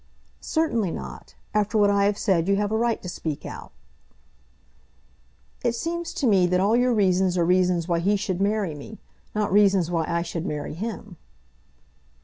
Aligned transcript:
"Certainly 0.39 0.89
not. 0.89 1.35
After 1.53 1.77
what 1.77 1.91
I 1.91 2.05
have 2.05 2.17
said, 2.17 2.47
you 2.47 2.55
have 2.55 2.71
a 2.71 2.75
right 2.75 2.99
to 3.03 3.07
speak 3.07 3.45
out." 3.45 3.71
"It 5.63 5.75
seems 5.75 6.11
to 6.15 6.25
me 6.25 6.47
that 6.47 6.59
all 6.59 6.75
your 6.75 6.91
reasons 6.91 7.37
are 7.37 7.45
reasons 7.45 7.87
why 7.87 7.99
he 7.99 8.15
should 8.15 8.41
marry 8.41 8.73
me; 8.73 8.97
not 9.35 9.53
reasons 9.53 9.91
why 9.91 10.05
I 10.07 10.23
should 10.23 10.47
marry 10.47 10.73
him." 10.73 11.17